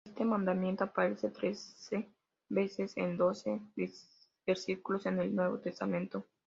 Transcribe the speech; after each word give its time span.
Este 0.07 0.25
mandamiento 0.25 0.83
aparece 0.85 1.29
trece 1.29 2.09
veces 2.49 2.97
en 2.97 3.17
doce 3.17 3.61
versículos 4.47 5.05
en 5.05 5.19
el 5.19 5.35
Nuevo 5.35 5.59
Testamento. 5.59 6.25